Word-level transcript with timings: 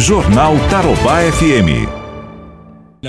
Jornal 0.00 0.54
Tarobá 0.70 1.20
FM. 1.30 1.86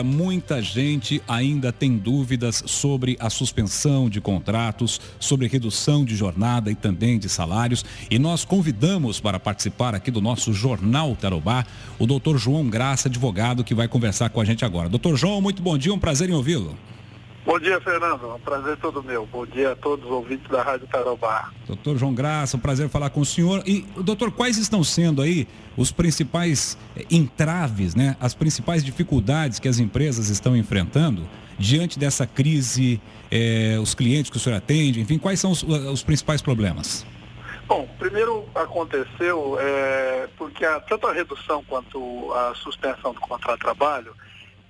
Muita 0.03 0.61
gente 0.61 1.23
ainda 1.25 1.71
tem 1.71 1.97
dúvidas 1.97 2.61
sobre 2.65 3.15
a 3.17 3.29
suspensão 3.29 4.09
de 4.09 4.19
contratos, 4.19 4.99
sobre 5.17 5.47
redução 5.47 6.03
de 6.03 6.17
jornada 6.17 6.69
e 6.69 6.75
também 6.75 7.17
de 7.17 7.29
salários. 7.29 7.85
E 8.09 8.19
nós 8.19 8.43
convidamos 8.43 9.21
para 9.21 9.39
participar 9.39 9.95
aqui 9.95 10.11
do 10.11 10.19
nosso 10.19 10.51
Jornal 10.51 11.15
Tarobá 11.15 11.65
o 11.97 12.05
doutor 12.05 12.37
João 12.37 12.69
Graça, 12.69 13.07
advogado, 13.07 13.63
que 13.63 13.73
vai 13.73 13.87
conversar 13.87 14.29
com 14.29 14.41
a 14.41 14.45
gente 14.45 14.65
agora. 14.65 14.89
Doutor 14.89 15.15
João, 15.15 15.39
muito 15.39 15.61
bom 15.61 15.77
dia, 15.77 15.93
um 15.93 15.99
prazer 15.99 16.29
em 16.29 16.33
ouvi-lo. 16.33 16.77
Bom 17.43 17.59
dia, 17.59 17.81
Fernando. 17.81 18.35
Um 18.35 18.39
prazer 18.39 18.77
todo 18.77 19.01
meu. 19.01 19.25
Bom 19.25 19.45
dia 19.45 19.71
a 19.71 19.75
todos 19.75 20.05
os 20.05 20.11
ouvintes 20.11 20.47
da 20.49 20.61
Rádio 20.61 20.87
Tarobá. 20.87 21.51
Doutor 21.65 21.97
João 21.97 22.13
Graça, 22.13 22.55
um 22.55 22.59
prazer 22.59 22.87
falar 22.87 23.09
com 23.09 23.21
o 23.21 23.25
senhor. 23.25 23.63
E, 23.65 23.81
doutor, 23.97 24.31
quais 24.31 24.57
estão 24.57 24.83
sendo 24.83 25.21
aí 25.21 25.47
os 25.75 25.91
principais 25.91 26.77
eh, 26.95 27.03
entraves, 27.09 27.95
né? 27.95 28.15
As 28.19 28.35
principais 28.35 28.83
dificuldades 28.83 29.57
que 29.59 29.67
as 29.67 29.79
empresas 29.79 30.29
estão 30.29 30.55
enfrentando 30.55 31.27
diante 31.57 31.97
dessa 31.97 32.27
crise, 32.27 33.01
eh, 33.31 33.77
os 33.81 33.95
clientes 33.95 34.29
que 34.29 34.37
o 34.37 34.39
senhor 34.39 34.55
atende, 34.55 35.01
enfim, 35.01 35.17
quais 35.17 35.39
são 35.39 35.51
os, 35.51 35.63
os 35.63 36.03
principais 36.03 36.41
problemas? 36.41 37.05
Bom, 37.67 37.87
primeiro 37.97 38.45
aconteceu 38.53 39.57
é, 39.59 40.27
porque 40.37 40.65
a, 40.65 40.81
tanto 40.81 41.07
a 41.07 41.13
redução 41.13 41.63
quanto 41.63 42.33
a 42.33 42.53
suspensão 42.53 43.13
do 43.13 43.21
contrato 43.21 43.59
de 43.59 43.63
trabalho 43.63 44.13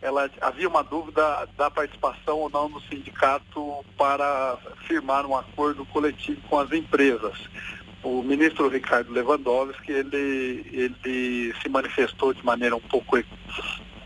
ela, 0.01 0.29
havia 0.41 0.67
uma 0.67 0.83
dúvida 0.83 1.47
da 1.55 1.69
participação 1.69 2.39
ou 2.39 2.49
não 2.49 2.69
do 2.69 2.81
sindicato 2.81 3.85
para 3.97 4.57
firmar 4.87 5.25
um 5.25 5.37
acordo 5.37 5.85
coletivo 5.85 6.41
com 6.49 6.59
as 6.59 6.71
empresas. 6.71 7.37
O 8.03 8.23
ministro 8.23 8.67
Ricardo 8.67 9.11
Lewandowski, 9.11 9.91
ele, 9.91 10.65
ele 10.71 11.53
se 11.61 11.69
manifestou 11.69 12.33
de 12.33 12.43
maneira 12.43 12.75
um 12.75 12.81
pouco 12.81 13.15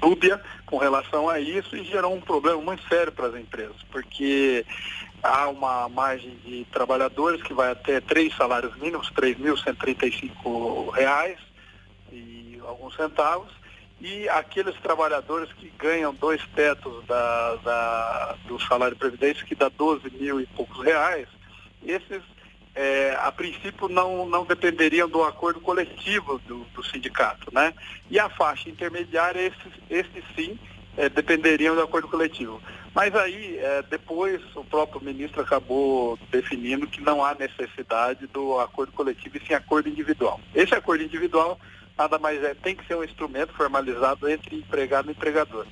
dúbia 0.02 0.42
com 0.66 0.78
relação 0.78 1.30
a 1.30 1.40
isso 1.40 1.76
e 1.76 1.84
gerou 1.84 2.14
um 2.14 2.20
problema 2.20 2.62
muito 2.62 2.86
sério 2.88 3.12
para 3.12 3.28
as 3.28 3.36
empresas, 3.36 3.78
porque 3.90 4.66
há 5.24 5.48
uma 5.48 5.88
margem 5.88 6.38
de 6.46 6.66
trabalhadores 6.72 7.42
que 7.42 7.54
vai 7.54 7.72
até 7.72 8.02
três 8.02 8.36
salários 8.36 8.76
mínimos, 8.76 9.08
R$ 9.10 9.34
3.135 9.34 11.38
e 12.12 12.60
alguns 12.68 12.96
centavos, 12.96 13.52
e 14.00 14.28
aqueles 14.30 14.76
trabalhadores 14.82 15.52
que 15.54 15.72
ganham 15.78 16.14
dois 16.14 16.42
tetos 16.56 17.06
da, 17.06 17.56
da, 17.56 18.36
do 18.48 18.60
salário 18.60 18.94
de 18.94 19.00
previdência, 19.00 19.46
que 19.46 19.56
dá 19.56 19.70
12 19.70 20.10
mil 20.12 20.40
e 20.42 20.46
poucos 20.48 20.84
reais, 20.84 21.28
esses, 21.84 22.22
é, 22.74 23.18
a 23.20 23.32
princípio, 23.32 23.88
não, 23.88 24.28
não 24.28 24.46
dependeriam 24.46 25.08
do 25.08 25.24
acordo 25.24 25.62
coletivo 25.62 26.40
do, 26.40 26.66
do 26.76 26.84
sindicato, 26.84 27.54
né? 27.54 27.74
E 28.10 28.20
a 28.20 28.30
faixa 28.30 28.70
intermediária, 28.70 29.40
esses, 29.40 29.74
esses 29.90 30.24
sim, 30.36 30.60
é, 30.98 31.08
dependeriam 31.08 31.76
do 31.76 31.82
acordo 31.82 32.08
coletivo. 32.08 32.62
Mas 32.94 33.14
aí, 33.16 33.58
é, 33.58 33.84
depois, 33.90 34.42
o 34.56 34.64
próprio 34.64 35.02
ministro 35.02 35.42
acabou 35.42 36.18
definindo 36.32 36.88
que 36.88 37.02
não 37.02 37.24
há 37.24 37.36
necessidade 37.36 38.28
do 38.28 38.60
acordo 38.60 38.94
coletivo 38.94 39.38
e 39.38 39.46
sim 39.46 39.54
acordo 39.54 39.90
individual. 39.90 40.40
Esse 40.54 40.74
acordo 40.74 41.04
individual 41.04 41.60
nada 41.98 42.18
mais 42.20 42.44
é, 42.44 42.54
tem 42.54 42.76
que 42.76 42.86
ser 42.86 42.96
um 42.96 43.04
instrumento 43.04 43.54
formalizado 43.54 44.30
entre 44.30 44.58
empregado 44.58 45.10
e 45.10 45.12
empregador. 45.12 45.66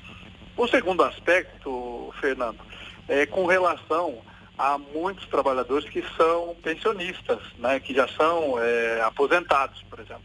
O 0.56 0.68
segundo 0.68 1.04
aspecto, 1.04 2.14
Fernando, 2.20 2.60
é 3.08 3.26
com 3.26 3.46
relação 3.46 4.22
a 4.58 4.78
muitos 4.78 5.26
trabalhadores 5.28 5.90
que 5.90 6.04
são 6.16 6.56
pensionistas, 6.62 7.40
né, 7.58 7.80
que 7.80 7.94
já 7.94 8.08
são 8.08 8.60
é, 8.60 9.02
aposentados, 9.02 9.82
por 9.90 10.00
exemplo. 10.00 10.24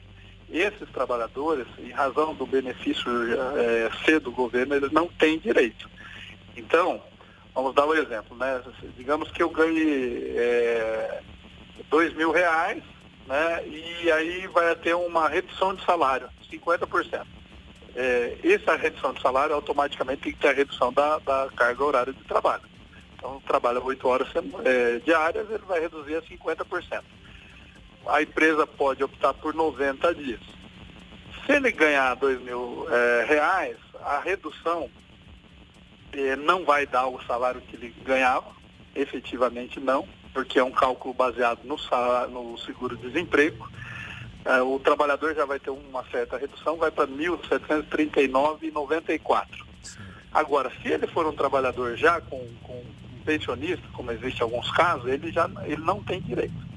Esses 0.50 0.88
trabalhadores, 0.90 1.66
em 1.78 1.90
razão 1.90 2.34
do 2.34 2.46
benefício 2.46 3.10
é, 3.58 3.90
ser 4.04 4.20
do 4.20 4.32
governo, 4.32 4.74
eles 4.74 4.90
não 4.92 5.06
têm 5.06 5.38
direito. 5.38 5.88
Então, 6.56 7.02
vamos 7.54 7.74
dar 7.74 7.86
um 7.86 7.94
exemplo, 7.94 8.36
né? 8.36 8.62
Digamos 8.96 9.30
que 9.30 9.42
eu 9.42 9.50
ganhe 9.50 10.32
é, 10.36 11.20
dois 11.90 12.14
mil 12.14 12.30
reais 12.30 12.82
né? 13.28 13.62
E 13.68 14.10
aí 14.10 14.46
vai 14.48 14.74
ter 14.76 14.94
uma 14.94 15.28
redução 15.28 15.74
de 15.74 15.84
salário, 15.84 16.28
50%. 16.50 17.26
É, 17.94 18.38
essa 18.42 18.76
redução 18.76 19.12
de 19.12 19.20
salário 19.20 19.54
automaticamente 19.54 20.22
tem 20.22 20.32
que 20.32 20.38
ter 20.38 20.48
a 20.48 20.52
redução 20.52 20.92
da, 20.92 21.18
da 21.18 21.48
carga 21.54 21.84
horária 21.84 22.12
de 22.12 22.24
trabalho. 22.24 22.62
Então, 23.16 23.42
trabalha 23.46 23.80
8 23.80 24.08
horas 24.08 24.28
é, 24.64 25.00
diárias, 25.00 25.50
ele 25.50 25.64
vai 25.66 25.80
reduzir 25.80 26.16
a 26.16 26.22
50%. 26.22 27.02
A 28.06 28.22
empresa 28.22 28.66
pode 28.66 29.02
optar 29.04 29.34
por 29.34 29.52
90 29.52 30.14
dias. 30.14 30.40
Se 31.44 31.52
ele 31.52 31.72
ganhar 31.72 32.14
2 32.14 32.40
mil 32.40 32.86
é, 32.88 33.24
reais, 33.28 33.76
a 34.00 34.20
redução 34.20 34.88
é, 36.12 36.36
não 36.36 36.64
vai 36.64 36.86
dar 36.86 37.08
o 37.08 37.20
salário 37.24 37.60
que 37.60 37.76
ele 37.76 37.94
ganhava, 38.04 38.52
efetivamente 38.94 39.80
não, 39.80 40.08
porque 40.32 40.58
é 40.58 40.64
um 40.64 40.70
cálculo 40.70 41.12
baseado 41.14 41.60
no, 41.64 41.76
no 42.28 42.56
seguro-desemprego. 42.58 43.68
É, 44.44 44.60
o 44.62 44.78
trabalhador 44.78 45.34
já 45.34 45.44
vai 45.44 45.58
ter 45.58 45.70
uma 45.70 46.04
certa 46.10 46.38
redução, 46.38 46.76
vai 46.76 46.90
para 46.90 47.04
R$ 47.04 47.12
1.739,94. 47.12 49.46
Agora, 50.32 50.72
se 50.80 50.88
ele 50.88 51.06
for 51.06 51.26
um 51.26 51.32
trabalhador 51.32 51.96
já 51.96 52.18
com, 52.20 52.46
com 52.62 52.74
um 52.74 53.22
pensionista, 53.24 53.82
como 53.92 54.12
existe 54.12 54.42
alguns 54.42 54.70
casos, 54.70 55.06
ele 55.06 55.32
já 55.32 55.50
ele 55.64 55.82
não 55.82 56.02
tem 56.02 56.20
direito. 56.20 56.68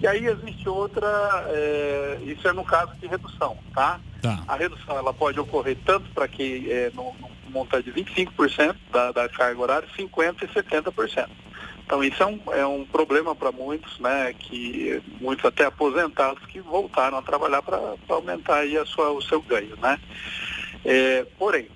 E 0.00 0.06
aí 0.06 0.26
existe 0.26 0.68
outra, 0.68 1.08
é, 1.48 2.18
isso 2.26 2.46
é 2.46 2.52
no 2.52 2.64
caso 2.64 2.94
de 2.96 3.06
redução, 3.06 3.56
tá? 3.74 3.98
tá? 4.20 4.44
A 4.46 4.54
redução 4.54 4.98
ela 4.98 5.14
pode 5.14 5.40
ocorrer 5.40 5.78
tanto 5.84 6.10
para 6.10 6.28
quem 6.28 6.70
é, 6.70 6.90
no, 6.94 7.14
no 7.14 7.30
montante 7.48 7.90
de 7.90 8.04
25% 8.04 8.76
da, 8.92 9.12
da 9.12 9.28
carga 9.28 9.60
horária, 9.60 9.88
50% 9.96 10.42
e 10.42 10.48
70%. 10.48 11.28
Então 11.84 12.02
isso 12.02 12.22
é 12.22 12.26
um, 12.26 12.40
é 12.52 12.66
um 12.66 12.84
problema 12.84 13.34
para 13.34 13.52
muitos, 13.52 13.98
né, 13.98 14.34
que 14.38 15.02
muitos 15.20 15.44
até 15.44 15.66
aposentados 15.66 16.44
que 16.46 16.60
voltaram 16.60 17.18
a 17.18 17.22
trabalhar 17.22 17.60
para 17.62 17.78
aumentar 18.08 18.60
aí 18.60 18.76
a 18.76 18.86
sua, 18.86 19.10
o 19.10 19.22
seu 19.22 19.42
ganho, 19.42 19.76
né. 19.76 20.00
É, 20.84 21.26
porém, 21.38 21.68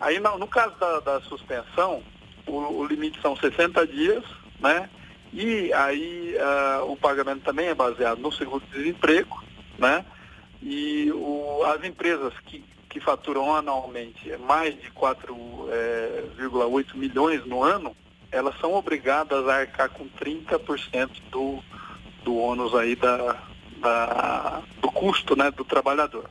aí 0.00 0.20
no, 0.20 0.38
no 0.38 0.46
caso 0.46 0.74
da, 0.78 1.00
da 1.00 1.20
suspensão, 1.22 2.02
o, 2.46 2.58
o, 2.58 2.86
limite 2.86 3.20
são 3.22 3.34
60 3.34 3.86
dias, 3.86 4.22
né, 4.60 4.90
e 5.32 5.72
aí 5.72 6.36
uh, 6.36 6.92
o 6.92 6.96
pagamento 6.96 7.42
também 7.42 7.68
é 7.68 7.74
baseado 7.74 8.18
no 8.18 8.30
seguro-desemprego, 8.30 9.42
né, 9.78 10.04
e 10.62 11.10
o, 11.12 11.62
as 11.64 11.82
empresas 11.84 12.34
que, 12.44 12.62
que 12.90 13.00
faturam 13.00 13.56
anualmente 13.56 14.30
mais 14.46 14.78
de 14.78 14.90
4,8 14.90 16.94
é, 16.94 16.98
milhões 16.98 17.46
no 17.46 17.62
ano, 17.62 17.96
elas 18.34 18.58
são 18.58 18.74
obrigadas 18.74 19.46
a 19.48 19.60
arcar 19.60 19.88
com 19.90 20.08
30% 20.08 21.08
do, 21.30 21.62
do 22.24 22.36
ônus 22.36 22.74
aí 22.74 22.96
da, 22.96 23.36
da, 23.76 24.62
do 24.82 24.90
custo 24.90 25.36
né, 25.36 25.52
do 25.52 25.64
trabalhador. 25.64 26.28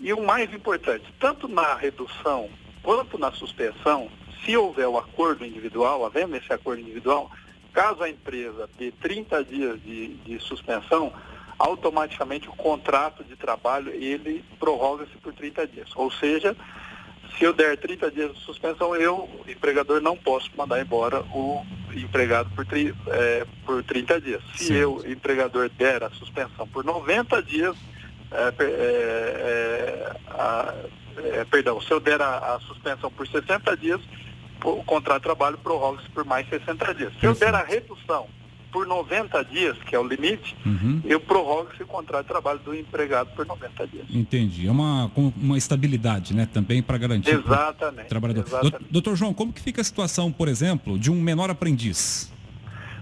E 0.00 0.10
o 0.14 0.24
mais 0.24 0.52
importante, 0.54 1.04
tanto 1.20 1.46
na 1.46 1.74
redução 1.74 2.48
quanto 2.82 3.18
na 3.18 3.30
suspensão, 3.30 4.10
se 4.42 4.56
houver 4.56 4.88
o 4.88 4.96
acordo 4.96 5.44
individual, 5.44 6.04
havendo 6.04 6.34
esse 6.34 6.50
acordo 6.50 6.80
individual, 6.80 7.30
caso 7.74 8.02
a 8.02 8.08
empresa 8.08 8.68
dê 8.78 8.90
30 8.90 9.44
dias 9.44 9.82
de, 9.82 10.14
de 10.14 10.40
suspensão, 10.40 11.12
automaticamente 11.58 12.48
o 12.48 12.52
contrato 12.52 13.22
de 13.22 13.36
trabalho 13.36 13.90
ele 13.90 14.42
prorroga-se 14.58 15.16
por 15.18 15.34
30 15.34 15.66
dias. 15.66 15.90
Ou 15.94 16.10
seja, 16.10 16.56
se 17.38 17.44
eu 17.44 17.52
der 17.52 17.76
30 17.76 18.10
dias 18.10 18.34
de 18.34 18.40
suspensão, 18.40 18.94
eu, 18.96 19.28
empregador, 19.48 20.00
não 20.00 20.16
posso 20.16 20.50
mandar 20.56 20.80
embora 20.80 21.20
o 21.34 21.64
empregado 21.94 22.50
por, 22.54 22.64
tri, 22.64 22.94
é, 23.08 23.46
por 23.64 23.82
30 23.84 24.20
dias. 24.20 24.42
Se 24.54 24.66
Sim. 24.66 24.74
eu, 24.74 25.02
empregador, 25.06 25.68
der 25.70 26.02
a 26.02 26.10
suspensão 26.10 26.66
por 26.68 26.84
90 26.84 27.42
dias, 27.42 27.76
é, 28.30 28.54
é, 28.58 28.64
é, 28.64 30.16
a, 30.30 30.74
é, 31.16 31.44
perdão, 31.44 31.80
se 31.80 31.90
eu 31.90 32.00
der 32.00 32.20
a, 32.20 32.54
a, 32.54 32.60
suspensão 32.60 33.10
por 33.10 33.26
60 33.26 33.76
dias, 33.76 34.00
o 34.64 34.82
contrato 34.84 35.18
de 35.18 35.24
trabalho 35.24 35.58
prorroga-se 35.58 36.08
por 36.10 36.24
mais 36.24 36.48
60 36.48 36.94
dias. 36.94 37.12
Se 37.18 37.26
eu 37.26 37.34
der 37.34 37.54
a 37.54 37.62
redução 37.62 38.28
por 38.72 38.86
90 38.86 39.44
dias, 39.44 39.76
que 39.84 39.94
é 39.94 39.98
o 39.98 40.02
limite, 40.02 40.56
uhum. 40.64 41.02
eu 41.04 41.20
prorrogo 41.20 41.68
esse 41.74 41.84
contrato 41.84 42.22
de 42.22 42.28
trabalho 42.28 42.58
do 42.60 42.74
empregado 42.74 43.30
por 43.36 43.46
90 43.46 43.86
dias. 43.86 44.06
Entendi. 44.10 44.66
É 44.66 44.70
uma, 44.70 45.12
uma 45.36 45.58
estabilidade, 45.58 46.34
né? 46.34 46.48
Também 46.50 46.82
para 46.82 46.96
garantir 46.96 47.34
exatamente, 47.34 48.06
o 48.06 48.08
trabalhador. 48.08 48.46
Exatamente. 48.46 48.90
Doutor 48.90 49.14
João, 49.14 49.34
como 49.34 49.52
que 49.52 49.60
fica 49.60 49.82
a 49.82 49.84
situação, 49.84 50.32
por 50.32 50.48
exemplo, 50.48 50.98
de 50.98 51.10
um 51.10 51.20
menor 51.20 51.50
aprendiz? 51.50 52.32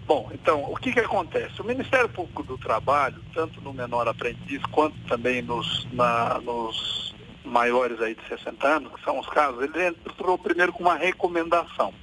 Bom, 0.06 0.28
então, 0.34 0.64
o 0.64 0.74
que, 0.74 0.92
que 0.92 0.98
acontece? 0.98 1.62
O 1.62 1.64
Ministério 1.64 2.08
Público 2.08 2.42
do 2.42 2.58
Trabalho, 2.58 3.22
tanto 3.32 3.60
no 3.60 3.72
menor 3.72 4.08
aprendiz 4.08 4.60
quanto 4.72 4.96
também 5.06 5.40
nos, 5.40 5.86
na, 5.92 6.40
nos 6.40 7.14
maiores 7.44 8.00
aí 8.00 8.16
de 8.16 8.28
60 8.28 8.66
anos, 8.66 8.92
que 8.92 9.04
são 9.04 9.20
os 9.20 9.28
casos, 9.28 9.62
ele 9.62 9.86
entrou 9.86 10.36
primeiro 10.36 10.72
com 10.72 10.82
uma 10.82 10.96
recomendação 10.96 11.94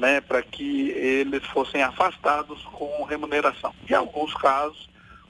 né, 0.00 0.18
para 0.18 0.42
que 0.42 0.88
eles 0.90 1.44
fossem 1.48 1.82
afastados 1.82 2.62
com 2.72 3.04
remuneração. 3.04 3.74
Em 3.88 3.92
alguns 3.92 4.32
casos, 4.32 4.88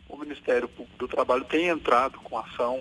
o 0.09 0.17
Ministério 0.17 0.69
Público 0.69 0.97
do 0.97 1.09
Trabalho 1.09 1.45
tem 1.45 1.67
entrado 1.67 2.19
com 2.21 2.39
ação 2.39 2.81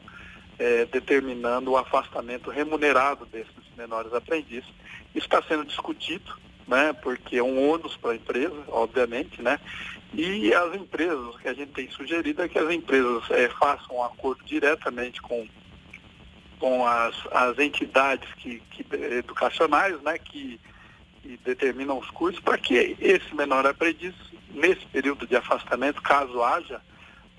é, 0.60 0.86
determinando 0.86 1.72
o 1.72 1.78
afastamento 1.78 2.52
remunerado 2.52 3.26
desses 3.26 3.50
menores 3.76 4.14
aprendizes. 4.14 4.70
Isso 5.16 5.26
está 5.26 5.42
sendo 5.42 5.66
discutido, 5.66 6.38
né, 6.68 6.94
porque 6.94 7.38
é 7.38 7.44
um 7.44 7.72
ônus 7.72 7.98
para 7.98 8.12
a 8.12 8.16
empresa, 8.16 8.64
obviamente, 8.68 9.42
né, 9.42 9.60
e 10.14 10.54
as 10.54 10.76
empresas, 10.76 11.36
o 11.36 11.40
que 11.40 11.48
a 11.48 11.54
gente 11.54 11.72
tem 11.72 11.90
sugerido 11.90 12.44
é 12.44 12.48
que 12.48 12.60
as 12.60 12.72
empresas 12.72 13.24
é, 13.32 13.50
façam 13.50 13.96
um 13.96 14.04
acordo 14.04 14.44
diretamente 14.46 15.20
com, 15.24 15.48
com 16.60 16.86
as, 16.86 17.16
as 17.32 17.58
entidades 17.58 18.32
que, 18.36 18.62
que, 18.70 18.86
educacionais, 18.96 20.00
né, 20.04 20.20
que, 20.20 20.60
que 21.30 21.38
determinam 21.46 22.00
os 22.00 22.10
cursos, 22.10 22.42
para 22.42 22.58
que 22.58 22.98
esse 23.00 23.36
menor 23.36 23.66
aprendiz, 23.68 24.16
nesse 24.52 24.84
período 24.88 25.28
de 25.28 25.36
afastamento, 25.36 26.02
caso 26.02 26.42
haja, 26.42 26.82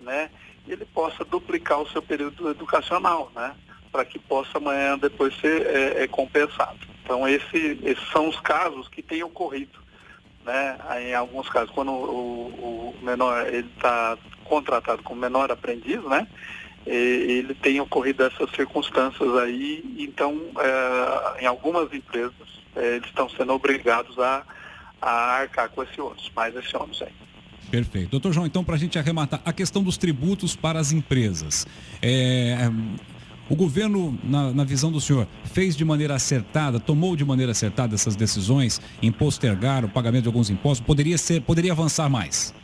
né, 0.01 0.31
ele 0.69 0.85
possa 0.85 1.25
duplicar 1.25 1.81
o 1.81 1.89
seu 1.89 2.01
período 2.01 2.51
educacional, 2.51 3.33
né? 3.35 3.53
Para 3.91 4.05
que 4.05 4.19
possa 4.21 4.59
amanhã 4.59 4.97
depois 4.97 5.35
ser 5.41 5.67
é, 5.67 6.05
é, 6.05 6.07
compensado. 6.07 6.79
Então 7.03 7.27
esse, 7.27 7.81
esses 7.83 8.09
são 8.11 8.29
os 8.29 8.39
casos 8.39 8.87
que 8.87 9.03
têm 9.03 9.25
ocorrido. 9.25 9.81
Né? 10.45 10.79
Em 11.01 11.15
alguns 11.15 11.49
casos, 11.49 11.71
quando 11.71 11.91
o, 11.91 12.95
o 12.95 13.05
menor 13.05 13.49
ele 13.49 13.69
está 13.75 14.17
contratado 14.45 15.03
como 15.03 15.21
menor 15.21 15.51
aprendiz, 15.51 16.03
né? 16.05 16.29
Ele 16.87 17.55
tem 17.55 17.81
ocorrido 17.81 18.25
essas 18.25 18.51
circunstâncias 18.51 19.37
aí, 19.37 19.85
então 19.99 20.41
é, 20.59 21.45
em 21.45 21.47
algumas 21.47 21.93
empresas 21.93 22.33
é, 22.75 22.97
eles 22.97 23.07
estão 23.07 23.29
sendo 23.29 23.53
obrigados 23.53 24.19
a, 24.19 24.45
a 25.01 25.11
arcar 25.41 25.69
com 25.71 25.83
esse 25.83 26.01
ônus, 26.01 26.31
mais 26.35 26.55
esse 26.57 26.75
ônus 26.77 27.03
aí. 27.03 27.13
Perfeito. 27.71 28.11
Doutor 28.11 28.33
João, 28.33 28.47
então, 28.47 28.65
para 28.65 28.75
a 28.75 28.79
gente 28.79 28.99
arrematar, 28.99 29.41
a 29.45 29.53
questão 29.53 29.83
dos 29.83 29.97
tributos 29.97 30.57
para 30.57 30.81
as 30.81 30.91
empresas. 30.91 31.67
É, 32.03 32.69
o 33.49 33.55
governo, 33.55 34.19
na, 34.25 34.53
na, 34.53 34.65
visão 34.65 34.91
do 34.91 35.01
senhor, 35.01 35.27
fez 35.45 35.77
de 35.77 35.85
maneira 35.85 36.15
acertada, 36.15 36.81
tomou 36.81 37.15
de 37.15 37.25
maneira 37.25 37.53
acertada 37.53 37.95
essas 37.95 38.17
decisões 38.17 38.81
em 39.01 39.13
postergar 39.13 39.85
o 39.85 39.89
pagamento 39.89 40.23
de 40.23 40.29
alguns 40.29 40.51
impostos? 40.51 40.85
Poderia 40.85 41.17
ser, 41.17 41.43
poderia 41.43 41.73
avançar 41.73 42.09
mais? 42.09 42.55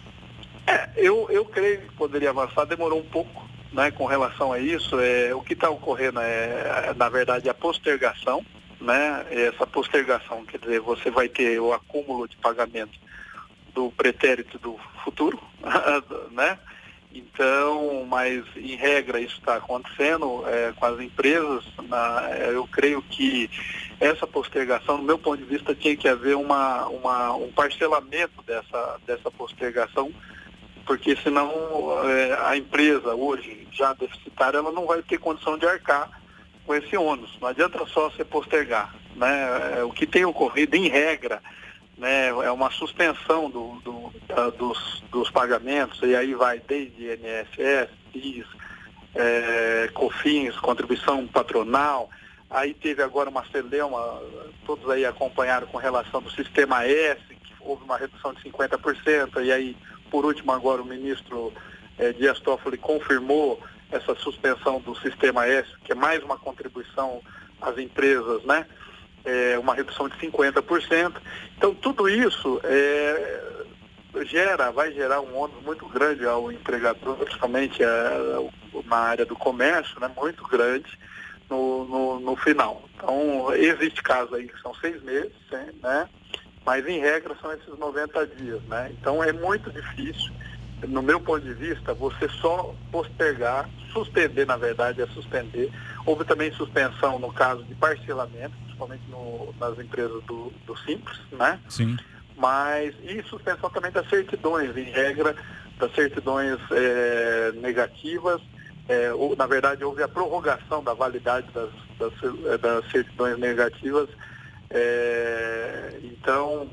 É, 0.67 0.89
eu, 0.97 1.29
eu 1.31 1.45
creio 1.45 1.83
que 1.83 1.93
poderia 1.95 2.31
avançar, 2.31 2.65
demorou 2.65 2.99
um 3.01 3.05
pouco, 3.05 3.46
né, 3.73 3.91
com 3.91 4.07
relação 4.07 4.53
a 4.53 4.59
isso. 4.59 4.99
É, 5.01 5.35
o 5.35 5.43
que 5.43 5.53
está 5.53 5.69
ocorrendo 5.71 6.21
é, 6.21 6.95
na 6.97 7.09
verdade, 7.09 7.49
a 7.49 7.55
postergação, 7.55 8.45
né? 8.81 9.27
Essa 9.31 9.67
postergação, 9.67 10.45
quer 10.45 10.59
dizer, 10.59 10.81
você 10.81 11.11
vai 11.11 11.29
ter 11.29 11.61
o 11.61 11.73
acúmulo 11.73 12.29
de 12.29 12.37
pagamento 12.37 12.99
do 13.75 13.91
pretérito 13.91 14.59
do 14.59 14.79
futuro, 15.05 15.41
né? 16.33 16.59
Então, 17.13 18.05
mas 18.07 18.45
em 18.57 18.77
regra 18.77 19.19
isso 19.19 19.37
está 19.39 19.57
acontecendo 19.57 20.45
é, 20.47 20.73
com 20.73 20.85
as 20.85 21.01
empresas. 21.01 21.65
Na, 21.89 22.29
é, 22.31 22.51
eu 22.51 22.67
creio 22.67 23.01
que 23.03 23.51
essa 23.99 24.27
postergação, 24.27 24.99
no 24.99 25.05
meu 25.05 25.19
ponto 25.19 25.39
de 25.39 25.45
vista, 25.45 25.75
tinha 25.75 25.97
que 25.97 26.09
haver 26.09 26.37
uma, 26.37 26.87
uma, 26.89 27.35
um 27.35 27.51
parcelamento 27.53 28.43
dessa, 28.43 28.99
dessa 29.07 29.31
postergação, 29.31 30.13
porque 30.87 31.17
senão 31.17 31.51
é, 32.09 32.39
a 32.47 32.57
empresa 32.57 33.15
hoje 33.15 33.67
já 33.73 33.93
deficitária, 33.93 34.59
ela 34.59 34.71
não 34.71 34.87
vai 34.87 35.03
ter 35.03 35.19
condição 35.19 35.59
de 35.59 35.67
arcar 35.67 36.09
com 36.65 36.75
esse 36.75 36.97
ônus. 36.97 37.37
Não 37.41 37.49
adianta 37.49 37.85
só 37.87 38.11
se 38.11 38.25
postergar. 38.25 38.95
Né? 39.15 39.79
É, 39.79 39.85
o 39.85 39.91
que 39.91 40.07
tem 40.07 40.25
ocorrido 40.25 40.77
em 40.77 40.89
regra 40.89 41.43
né, 41.99 42.29
é 42.29 42.51
uma 42.51 42.71
suspensão 42.71 43.51
do, 43.51 43.81
do, 43.81 43.93
uh, 43.93 44.51
dos, 44.59 45.03
dos 45.11 45.31
pagamentos, 45.31 46.01
e 46.03 46.15
aí 46.15 46.35
vai 46.35 46.61
desde 46.61 47.05
INSS, 47.05 47.91
PIS, 48.13 48.47
é, 49.15 49.91
COFINS, 49.95 50.57
contribuição 50.57 51.27
patronal, 51.27 52.11
aí 52.51 52.75
teve 52.75 53.03
agora 53.03 53.31
uma 53.31 53.45
celeuma, 53.47 54.21
todos 54.67 54.89
aí 54.91 55.07
acompanharam 55.07 55.67
com 55.67 55.79
relação 55.79 56.21
do 56.21 56.31
sistema 56.31 56.85
S, 56.85 57.21
que 57.29 57.55
houve 57.61 57.83
uma 57.85 57.97
redução 57.97 58.35
de 58.35 58.43
50%, 58.43 59.43
e 59.43 59.51
aí, 59.51 59.77
por 60.17 60.25
último, 60.25 60.51
agora 60.51 60.81
o 60.81 60.87
ministro 60.87 61.53
é, 61.99 62.11
Dias 62.11 62.41
Toffoli 62.41 62.79
confirmou 62.79 63.61
essa 63.93 64.15
suspensão 64.15 64.81
do 64.81 64.97
sistema 64.97 65.47
S, 65.47 65.69
que 65.85 65.93
é 65.93 65.95
mais 65.95 66.23
uma 66.23 66.39
contribuição 66.39 67.21
às 67.61 67.77
empresas, 67.77 68.43
né? 68.45 68.65
é, 69.27 69.59
uma 69.59 69.75
redução 69.75 70.09
de 70.09 70.17
50%. 70.17 71.17
Então, 71.59 71.75
tudo 71.75 72.09
isso 72.09 72.59
é, 72.65 73.43
gera, 74.25 74.71
vai 74.71 74.91
gerar 74.91 75.21
um 75.21 75.37
ônus 75.37 75.63
muito 75.63 75.87
grande 75.87 76.25
ao 76.25 76.51
empregador, 76.51 77.17
principalmente 77.17 77.83
é, 77.83 78.51
na 78.87 78.97
área 78.97 79.27
do 79.27 79.37
comércio, 79.37 80.01
né, 80.01 80.11
muito 80.17 80.43
grande 80.49 80.99
no, 81.51 81.85
no, 81.85 82.21
no, 82.21 82.37
final. 82.37 82.89
Então, 82.97 83.55
existe 83.55 84.03
casos 84.03 84.33
aí 84.33 84.49
que 84.49 84.59
são 84.63 84.75
seis 84.77 85.03
meses, 85.03 85.35
né, 85.83 86.09
mas 86.67 86.85
em 86.89 86.99
regra 86.99 87.37
são 87.41 87.53
esses 87.53 87.79
90 87.79 88.27
dias. 88.27 88.61
Né? 88.65 88.93
Então, 89.01 89.23
é 89.23 89.33
muito 89.33 89.71
difícil, 89.71 90.33
no 90.89 91.01
meu 91.01 91.21
ponto 91.21 91.41
de 91.41 91.55
vista, 91.55 91.95
você 91.95 92.29
só 92.29 92.75
postergar, 92.91 93.71
suspender, 93.93 94.45
na 94.45 94.57
verdade, 94.57 95.01
é 95.01 95.07
suspender. 95.07 95.71
Houve 96.05 96.25
também 96.25 96.53
suspensão 96.53 97.21
no 97.21 97.33
caso 97.33 97.63
de 97.63 97.75
parcelamento, 97.77 98.55
principalmente 98.65 99.05
no, 99.09 99.55
nas 99.61 99.79
empresas 99.79 100.23
do, 100.25 100.53
do 100.67 100.77
Simples, 100.79 101.19
né? 101.31 101.61
Sim. 101.69 101.97
Mas, 102.37 102.95
e 103.03 103.23
suspensão 103.23 103.71
também 103.71 103.93
das 103.93 104.07
certidões, 104.11 104.77
em 104.77 104.91
regra, 104.91 105.37
das 105.79 105.95
certidões 105.95 106.59
é, 106.73 107.53
negativas. 107.55 108.43
É, 108.89 109.13
ou, 109.13 109.35
na 109.35 109.47
verdade, 109.47 109.85
houve 109.85 110.03
a 110.03 110.09
prorrogação 110.09 110.83
da 110.83 110.95
validade 110.95 111.47
das, 111.53 111.71
das, 111.99 112.13
é, 112.53 112.59
das 112.59 112.91
certidões 112.91 113.39
negativas. 113.39 114.09
É, 114.71 115.99
então, 116.03 116.69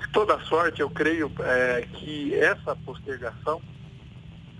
de 0.00 0.08
toda 0.12 0.38
sorte, 0.40 0.80
eu 0.80 0.90
creio 0.90 1.30
é, 1.40 1.86
que 1.92 2.34
essa 2.34 2.76
postergação 2.76 3.60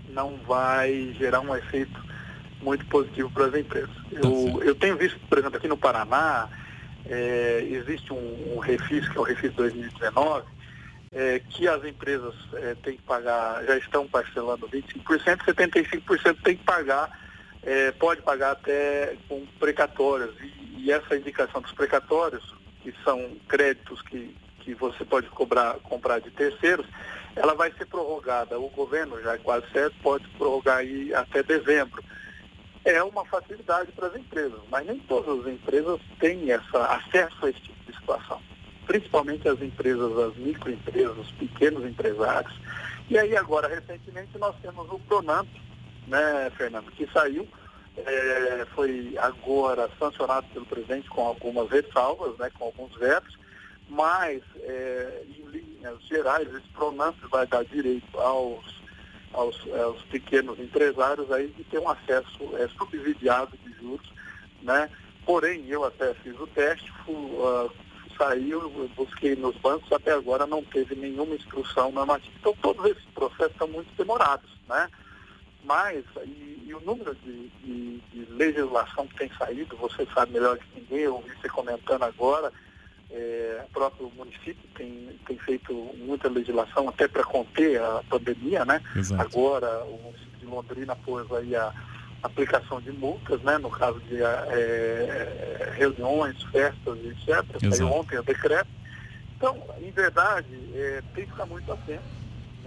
não 0.09 0.37
vai 0.47 1.15
gerar 1.17 1.41
um 1.41 1.55
efeito 1.55 2.03
muito 2.61 2.85
positivo 2.87 3.29
para 3.29 3.45
as 3.45 3.55
empresas. 3.55 3.95
Tá 3.95 4.19
eu, 4.23 4.63
eu 4.63 4.75
tenho 4.75 4.97
visto, 4.97 5.19
por 5.29 5.37
exemplo, 5.37 5.57
aqui 5.57 5.67
no 5.67 5.77
Paraná, 5.77 6.49
é, 7.05 7.65
existe 7.69 8.11
um, 8.11 8.55
um 8.55 8.59
refis, 8.59 9.07
que 9.07 9.17
é 9.17 9.21
o 9.21 9.23
refis 9.23 9.53
2019, 9.53 10.45
é, 11.11 11.39
que 11.39 11.67
as 11.67 11.83
empresas 11.85 12.33
é, 12.53 12.75
têm 12.75 12.97
que 12.97 13.03
pagar, 13.03 13.63
já 13.65 13.77
estão 13.77 14.07
parcelando 14.07 14.67
25%, 14.67 15.45
75% 15.45 16.37
tem 16.43 16.57
que 16.57 16.63
pagar, 16.63 17.09
é, 17.63 17.91
pode 17.91 18.21
pagar 18.21 18.51
até 18.51 19.15
com 19.27 19.45
precatórios. 19.59 20.35
E, 20.77 20.91
essa 20.91 21.15
indicação 21.15 21.61
dos 21.61 21.71
precatórios, 21.71 22.55
que 22.81 22.93
são 23.03 23.35
créditos 23.47 24.01
que, 24.03 24.35
que 24.59 24.73
você 24.73 25.03
pode 25.03 25.27
cobrar, 25.29 25.75
comprar 25.83 26.19
de 26.19 26.31
terceiros, 26.31 26.85
ela 27.35 27.53
vai 27.53 27.71
ser 27.73 27.85
prorrogada. 27.85 28.59
O 28.59 28.69
governo 28.69 29.21
já 29.21 29.33
é 29.33 29.37
quase 29.37 29.69
certo, 29.71 29.95
pode 30.01 30.27
prorrogar 30.29 30.77
aí 30.77 31.13
até 31.13 31.43
dezembro 31.43 32.03
é 32.87 33.03
uma 33.03 33.25
facilidade 33.25 33.91
para 33.91 34.07
as 34.07 34.15
empresas, 34.15 34.59
mas 34.71 34.85
nem 34.87 34.97
todas 34.99 35.41
as 35.41 35.53
empresas 35.53 35.99
têm 36.19 36.51
essa, 36.51 36.85
acesso 36.85 37.45
a 37.45 37.49
esse 37.49 37.59
tipo 37.59 37.91
de 37.91 37.97
situação, 37.97 38.41
principalmente 38.85 39.47
as 39.47 39.61
empresas, 39.61 40.17
as 40.17 40.35
microempresas, 40.37 41.17
os 41.17 41.31
pequenos 41.33 41.85
empresários. 41.85 42.53
E 43.09 43.17
aí 43.17 43.35
agora, 43.35 43.67
recentemente, 43.67 44.37
nós 44.37 44.55
temos 44.61 44.89
o 44.89 44.99
Pronamp, 44.99 45.47
né, 46.07 46.49
Fernando, 46.55 46.89
que 46.91 47.05
saiu, 47.11 47.45
é, 48.05 48.65
foi 48.75 49.15
agora 49.17 49.89
sancionado 49.99 50.47
pelo 50.53 50.65
presidente 50.65 51.09
com 51.09 51.25
algumas 51.27 51.69
ressalvas, 51.69 52.37
né, 52.37 52.49
com 52.57 52.65
alguns 52.65 52.95
vetos, 52.97 53.37
mas 53.89 54.41
é, 54.61 55.23
em 55.27 55.45
linhas 55.45 56.01
gerais, 56.03 56.47
esse 56.53 56.67
Pronamp 56.69 57.15
vai 57.29 57.47
dar 57.47 57.63
direito 57.65 58.19
aos 58.19 58.77
aos, 59.33 59.55
aos 59.71 60.01
pequenos 60.03 60.59
empresários 60.59 61.31
aí 61.31 61.47
de 61.49 61.63
ter 61.65 61.79
um 61.79 61.89
acesso 61.89 62.57
é, 62.57 62.67
subsidiado 62.69 63.57
de 63.57 63.73
juros, 63.73 64.07
né? 64.61 64.89
Porém, 65.25 65.65
eu 65.67 65.83
até 65.83 66.13
fiz 66.15 66.39
o 66.39 66.47
teste, 66.47 66.91
uh, 67.07 67.69
saiu, 68.17 68.89
busquei 68.95 69.35
nos 69.35 69.55
bancos, 69.57 69.91
até 69.91 70.13
agora 70.13 70.47
não 70.47 70.63
teve 70.63 70.95
nenhuma 70.95 71.35
instrução 71.35 71.91
normativa. 71.91 72.33
Então, 72.39 72.55
todos 72.61 72.85
esses 72.85 73.05
processos 73.13 73.51
estão 73.51 73.67
muito 73.67 73.93
demorados, 73.97 74.49
né? 74.67 74.89
Mas, 75.67 76.05
e, 76.23 76.63
e 76.65 76.73
o 76.73 76.79
número 76.79 77.13
de, 77.15 77.49
de, 77.61 78.01
de, 78.13 78.31
legislação 78.31 79.05
que 79.05 79.17
tem 79.17 79.31
saído, 79.37 79.75
você 79.75 80.07
sabe 80.13 80.31
melhor 80.31 80.57
que 80.57 80.79
ninguém, 80.79 80.99
eu 80.99 81.15
ouvi 81.15 81.29
você 81.41 81.49
comentando 81.49 82.03
agora, 82.03 82.53
é, 83.11 83.65
o 83.67 83.73
próprio 83.73 84.09
município 84.15 84.69
tem, 84.75 85.19
tem 85.27 85.37
feito 85.39 85.73
muita 85.97 86.29
legislação 86.29 86.87
até 86.87 87.05
para 87.05 87.23
conter 87.25 87.81
a 87.81 88.01
pandemia, 88.09 88.63
né? 88.63 88.81
Exato. 88.95 89.21
Agora 89.21 89.83
o 89.83 90.01
município 90.03 90.39
de 90.39 90.45
Londrina 90.45 90.95
pôs 90.95 91.29
aí 91.33 91.53
a 91.53 91.73
aplicação 92.23 92.79
de 92.79 92.91
multas, 92.93 93.41
né? 93.41 93.57
No 93.57 93.69
caso 93.69 93.99
de 94.01 94.21
é, 94.21 95.73
reuniões, 95.75 96.41
festas, 96.43 96.97
etc. 96.97 97.75
Saiu 97.75 97.91
ontem 97.91 98.17
o 98.17 98.23
decreto. 98.23 98.69
Então, 99.35 99.61
em 99.81 99.91
verdade, 99.91 100.47
é, 100.73 101.03
tem 101.13 101.25
que 101.25 101.31
ficar 101.31 101.45
muito 101.45 101.71
atento, 101.71 102.16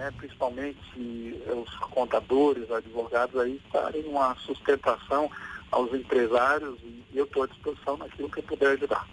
né? 0.01 0.11
principalmente 0.17 0.79
os 0.97 1.75
contadores, 1.91 2.71
advogados 2.71 3.39
aí 3.39 3.61
estarem 3.65 4.03
uma 4.07 4.35
sustentação 4.37 5.31
aos 5.71 5.93
empresários 5.93 6.79
e 6.83 7.05
eu 7.19 7.25
estou 7.25 7.43
à 7.43 7.47
disposição 7.47 7.99
naquilo 7.99 8.31
que 8.31 8.39
eu 8.39 8.45
puder 8.45 8.73
ajudar. 8.73 9.07